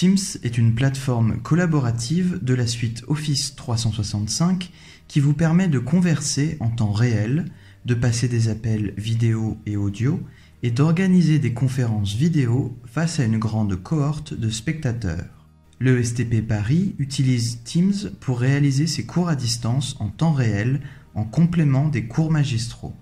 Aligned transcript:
Teams 0.00 0.38
est 0.44 0.56
une 0.56 0.74
plateforme 0.74 1.42
collaborative 1.42 2.38
de 2.42 2.54
la 2.54 2.66
suite 2.66 3.04
Office 3.08 3.54
365 3.54 4.70
qui 5.08 5.20
vous 5.20 5.34
permet 5.34 5.68
de 5.68 5.78
converser 5.78 6.56
en 6.60 6.70
temps 6.70 6.92
réel, 6.92 7.44
de 7.84 7.92
passer 7.92 8.26
des 8.26 8.48
appels 8.48 8.94
vidéo 8.96 9.58
et 9.66 9.76
audio 9.76 10.18
et 10.62 10.70
d'organiser 10.70 11.38
des 11.38 11.52
conférences 11.52 12.14
vidéo 12.14 12.78
face 12.86 13.20
à 13.20 13.24
une 13.24 13.36
grande 13.36 13.76
cohorte 13.76 14.32
de 14.32 14.48
spectateurs. 14.48 15.46
Le 15.78 16.02
STP 16.02 16.40
Paris 16.48 16.94
utilise 16.98 17.62
Teams 17.64 18.10
pour 18.20 18.40
réaliser 18.40 18.86
ses 18.86 19.04
cours 19.04 19.28
à 19.28 19.36
distance 19.36 19.96
en 20.00 20.08
temps 20.08 20.32
réel 20.32 20.80
en 21.14 21.24
complément 21.24 21.88
des 21.88 22.06
cours 22.06 22.30
magistraux. 22.30 22.94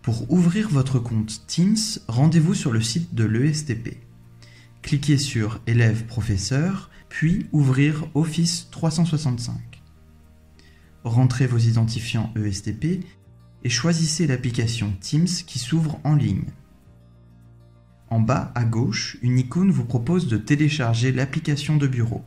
Pour 0.00 0.30
ouvrir 0.30 0.68
votre 0.68 1.00
compte 1.00 1.44
Teams, 1.48 1.98
rendez-vous 2.06 2.54
sur 2.54 2.70
le 2.70 2.82
site 2.82 3.16
de 3.16 3.24
l'ESTP. 3.24 4.09
Cliquez 4.82 5.18
sur 5.18 5.60
Élève 5.66 6.06
professeur, 6.06 6.90
puis 7.08 7.46
Ouvrir 7.52 8.06
Office 8.14 8.68
365. 8.70 9.54
Rentrez 11.04 11.46
vos 11.46 11.58
identifiants 11.58 12.32
ESTP 12.34 13.04
et 13.62 13.68
choisissez 13.68 14.26
l'application 14.26 14.92
Teams 15.00 15.26
qui 15.26 15.58
s'ouvre 15.58 16.00
en 16.02 16.14
ligne. 16.14 16.50
En 18.08 18.20
bas 18.20 18.52
à 18.54 18.64
gauche, 18.64 19.18
une 19.22 19.38
icône 19.38 19.70
vous 19.70 19.84
propose 19.84 20.26
de 20.28 20.36
télécharger 20.36 21.12
l'application 21.12 21.76
de 21.76 21.86
bureau. 21.86 22.24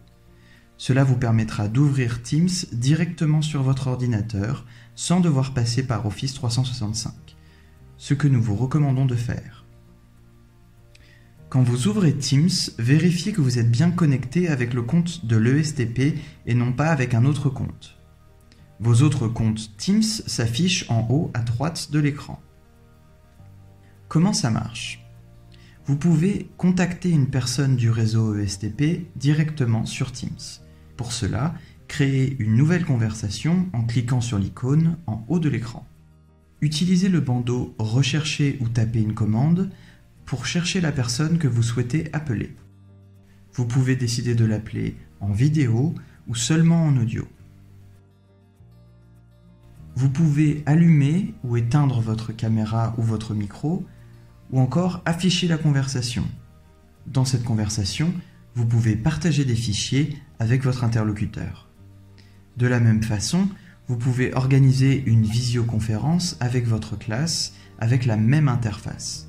Cela 0.77 1.03
vous 1.03 1.17
permettra 1.17 1.67
d'ouvrir 1.67 2.21
Teams 2.21 2.49
directement 2.71 3.41
sur 3.41 3.63
votre 3.63 3.87
ordinateur 3.87 4.65
sans 4.95 5.19
devoir 5.19 5.53
passer 5.53 5.85
par 5.85 6.05
Office 6.05 6.33
365, 6.35 7.13
ce 7.97 8.13
que 8.13 8.27
nous 8.27 8.41
vous 8.41 8.55
recommandons 8.55 9.05
de 9.05 9.15
faire. 9.15 9.62
Quand 11.53 11.61
vous 11.61 11.87
ouvrez 11.87 12.15
Teams, 12.15 12.49
vérifiez 12.79 13.31
que 13.31 13.39
vous 13.39 13.59
êtes 13.59 13.69
bien 13.69 13.91
connecté 13.91 14.47
avec 14.47 14.73
le 14.73 14.81
compte 14.81 15.23
de 15.27 15.37
l'ESTP 15.37 16.17
et 16.47 16.55
non 16.55 16.73
pas 16.73 16.87
avec 16.87 17.13
un 17.13 17.25
autre 17.25 17.47
compte. 17.51 17.95
Vos 18.79 19.03
autres 19.03 19.27
comptes 19.27 19.77
Teams 19.77 20.01
s'affichent 20.01 20.89
en 20.89 21.05
haut 21.11 21.29
à 21.35 21.41
droite 21.41 21.91
de 21.91 21.99
l'écran. 21.99 22.41
Comment 24.07 24.33
ça 24.33 24.49
marche? 24.49 25.05
Vous 25.85 25.95
pouvez 25.95 26.49
contacter 26.57 27.11
une 27.11 27.27
personne 27.27 27.75
du 27.75 27.91
réseau 27.91 28.35
ESTP 28.35 29.15
directement 29.15 29.85
sur 29.85 30.11
Teams. 30.11 30.31
Pour 30.97 31.11
cela, 31.11 31.53
créez 31.87 32.35
une 32.39 32.55
nouvelle 32.55 32.83
conversation 32.83 33.69
en 33.73 33.83
cliquant 33.83 34.21
sur 34.21 34.39
l'icône 34.39 34.97
en 35.05 35.23
haut 35.27 35.37
de 35.37 35.49
l'écran. 35.49 35.85
Utilisez 36.61 37.09
le 37.09 37.19
bandeau 37.19 37.75
Rechercher 37.77 38.57
ou 38.59 38.69
taper 38.69 39.01
une 39.01 39.13
commande 39.13 39.69
pour 40.25 40.45
chercher 40.45 40.81
la 40.81 40.91
personne 40.91 41.37
que 41.37 41.47
vous 41.47 41.63
souhaitez 41.63 42.09
appeler. 42.13 42.55
Vous 43.53 43.65
pouvez 43.65 43.95
décider 43.95 44.35
de 44.35 44.45
l'appeler 44.45 44.95
en 45.19 45.31
vidéo 45.31 45.93
ou 46.27 46.35
seulement 46.35 46.85
en 46.85 46.97
audio. 46.97 47.27
Vous 49.95 50.09
pouvez 50.09 50.63
allumer 50.65 51.35
ou 51.43 51.55
éteindre 51.55 52.01
votre 52.01 52.31
caméra 52.31 52.95
ou 52.97 53.03
votre 53.03 53.33
micro, 53.35 53.85
ou 54.51 54.59
encore 54.59 55.01
afficher 55.05 55.47
la 55.47 55.57
conversation. 55.57 56.25
Dans 57.05 57.25
cette 57.25 57.43
conversation, 57.43 58.13
vous 58.55 58.65
pouvez 58.65 58.95
partager 58.95 59.45
des 59.45 59.55
fichiers 59.55 60.17
avec 60.39 60.63
votre 60.63 60.83
interlocuteur. 60.83 61.69
De 62.57 62.67
la 62.67 62.79
même 62.79 63.03
façon, 63.03 63.49
vous 63.87 63.97
pouvez 63.97 64.33
organiser 64.33 65.03
une 65.05 65.23
visioconférence 65.23 66.37
avec 66.39 66.65
votre 66.65 66.97
classe 66.97 67.53
avec 67.79 68.05
la 68.05 68.15
même 68.15 68.47
interface. 68.47 69.27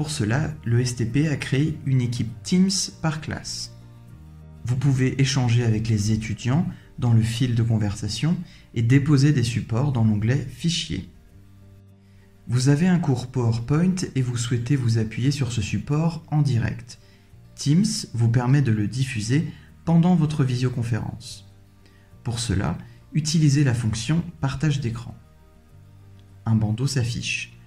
Pour 0.00 0.10
cela, 0.10 0.54
le 0.64 0.82
STP 0.82 1.28
a 1.30 1.36
créé 1.36 1.78
une 1.84 2.00
équipe 2.00 2.32
Teams 2.42 2.70
par 3.02 3.20
classe. 3.20 3.76
Vous 4.64 4.76
pouvez 4.76 5.20
échanger 5.20 5.62
avec 5.62 5.90
les 5.90 6.10
étudiants 6.10 6.66
dans 6.98 7.12
le 7.12 7.20
fil 7.20 7.54
de 7.54 7.62
conversation 7.62 8.34
et 8.72 8.80
déposer 8.80 9.34
des 9.34 9.42
supports 9.42 9.92
dans 9.92 10.02
l'onglet 10.02 10.38
Fichiers. 10.38 11.10
Vous 12.48 12.70
avez 12.70 12.88
un 12.88 12.98
cours 12.98 13.26
PowerPoint 13.26 13.96
et 14.14 14.22
vous 14.22 14.38
souhaitez 14.38 14.74
vous 14.74 14.96
appuyer 14.96 15.30
sur 15.32 15.52
ce 15.52 15.60
support 15.60 16.24
en 16.28 16.40
direct. 16.40 16.98
Teams 17.54 17.84
vous 18.14 18.30
permet 18.30 18.62
de 18.62 18.72
le 18.72 18.88
diffuser 18.88 19.52
pendant 19.84 20.14
votre 20.14 20.44
visioconférence. 20.44 21.46
Pour 22.24 22.38
cela, 22.38 22.78
utilisez 23.12 23.64
la 23.64 23.74
fonction 23.74 24.24
Partage 24.40 24.80
d'écran. 24.80 25.14
Un 26.46 26.54
bandeau 26.54 26.86
s'affiche 26.86 27.59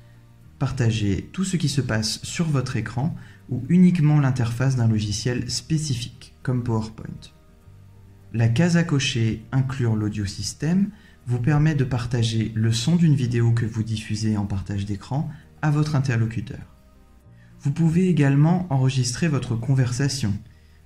partager 0.63 1.29
tout 1.33 1.43
ce 1.43 1.57
qui 1.57 1.67
se 1.67 1.81
passe 1.81 2.21
sur 2.23 2.47
votre 2.47 2.77
écran 2.77 3.13
ou 3.49 3.63
uniquement 3.67 4.21
l'interface 4.21 4.77
d'un 4.77 4.87
logiciel 4.87 5.51
spécifique, 5.51 6.35
comme 6.41 6.63
PowerPoint. 6.63 7.33
La 8.31 8.47
case 8.47 8.77
à 8.77 8.85
cocher 8.85 9.43
Inclure 9.51 9.97
l'audio 9.97 10.25
système 10.25 10.89
vous 11.27 11.39
permet 11.39 11.75
de 11.75 11.83
partager 11.83 12.53
le 12.55 12.71
son 12.71 12.95
d'une 12.95 13.13
vidéo 13.13 13.51
que 13.51 13.65
vous 13.65 13.83
diffusez 13.83 14.37
en 14.37 14.45
partage 14.45 14.85
d'écran 14.85 15.29
à 15.61 15.69
votre 15.69 15.97
interlocuteur. 15.97 16.77
Vous 17.59 17.71
pouvez 17.73 18.07
également 18.07 18.65
enregistrer 18.69 19.27
votre 19.27 19.57
conversation, 19.57 20.31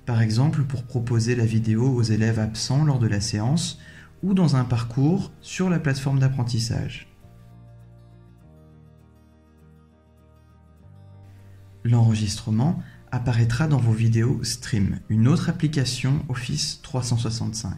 par 0.07 0.23
exemple 0.23 0.63
pour 0.63 0.85
proposer 0.85 1.35
la 1.35 1.45
vidéo 1.45 1.87
aux 1.87 2.01
élèves 2.01 2.39
absents 2.39 2.83
lors 2.83 2.97
de 2.97 3.07
la 3.07 3.21
séance 3.21 3.79
ou 4.23 4.33
dans 4.33 4.55
un 4.55 4.63
parcours 4.63 5.31
sur 5.41 5.69
la 5.69 5.77
plateforme 5.77 6.17
d'apprentissage. 6.17 7.06
L'enregistrement 11.87 12.81
apparaîtra 13.11 13.67
dans 13.67 13.77
vos 13.77 13.93
vidéos 13.93 14.43
Stream, 14.43 14.99
une 15.09 15.27
autre 15.27 15.49
application 15.49 16.25
Office 16.29 16.81
365. 16.83 17.77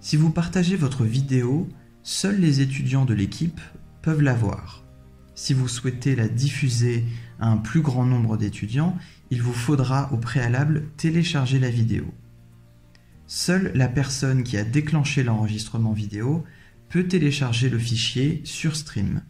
Si 0.00 0.16
vous 0.16 0.30
partagez 0.30 0.76
votre 0.76 1.04
vidéo, 1.04 1.68
seuls 2.02 2.40
les 2.40 2.60
étudiants 2.60 3.04
de 3.04 3.14
l'équipe 3.14 3.60
peuvent 4.02 4.22
la 4.22 4.34
voir. 4.34 4.84
Si 5.34 5.54
vous 5.54 5.68
souhaitez 5.68 6.16
la 6.16 6.28
diffuser 6.28 7.04
à 7.38 7.48
un 7.48 7.58
plus 7.58 7.80
grand 7.80 8.04
nombre 8.04 8.36
d'étudiants, 8.36 8.96
il 9.30 9.42
vous 9.42 9.52
faudra 9.52 10.12
au 10.12 10.16
préalable 10.16 10.88
télécharger 10.96 11.58
la 11.58 11.70
vidéo. 11.70 12.06
Seule 13.26 13.70
la 13.74 13.88
personne 13.88 14.42
qui 14.42 14.56
a 14.56 14.64
déclenché 14.64 15.22
l'enregistrement 15.22 15.92
vidéo 15.92 16.44
peut 16.88 17.06
télécharger 17.06 17.68
le 17.68 17.78
fichier 17.78 18.40
sur 18.44 18.74
Stream. 18.74 19.22